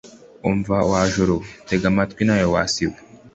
Umva 0.49 0.77
wa 0.91 1.01
juru 1.13 1.33
we, 1.41 1.47
tega 1.69 1.85
amatwi 1.91 2.21
nawe 2.27 2.45
wa 2.53 2.61
si 2.73 2.83
we 2.91 2.99